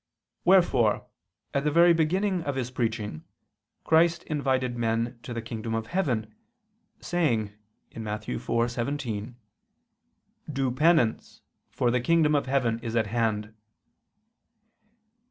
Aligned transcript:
Wherefore, 0.45 1.05
at 1.53 1.63
the 1.63 1.69
very 1.69 1.93
beginning 1.93 2.41
of 2.41 2.55
His 2.55 2.71
preaching, 2.71 3.23
Christ 3.83 4.23
invited 4.23 4.75
men 4.75 5.19
to 5.21 5.31
the 5.31 5.43
kingdom 5.43 5.75
of 5.75 5.85
heaven, 5.85 6.33
saying 6.99 7.53
(Matt. 7.95 8.23
4:17): 8.23 9.35
"Do 10.51 10.71
penance, 10.71 11.41
for 11.69 11.91
the 11.91 12.01
kingdom 12.01 12.33
of 12.33 12.47
heaven 12.47 12.79
is 12.79 12.95
at 12.95 13.05
hand." 13.13 13.53